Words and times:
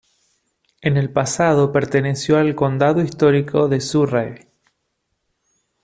En 0.81 0.97
el 0.97 1.13
pasado 1.13 1.71
perteneció 1.71 2.39
al 2.39 2.55
condado 2.55 3.03
histórico 3.03 3.67
de 3.67 3.81
Surrey. 3.81 4.47